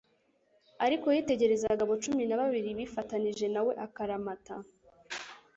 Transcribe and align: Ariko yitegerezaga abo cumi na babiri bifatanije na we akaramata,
Ariko 0.85 1.05
yitegerezaga 1.15 1.81
abo 1.85 1.95
cumi 2.03 2.23
na 2.25 2.37
babiri 2.41 2.69
bifatanije 2.79 3.45
na 3.53 3.61
we 3.65 3.73
akaramata, 3.85 4.55